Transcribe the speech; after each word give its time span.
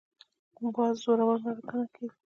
باز 0.75 0.93
زړور 1.03 1.37
مرغه 1.43 1.59
ګڼل 1.67 1.87
کېږي 1.95 2.17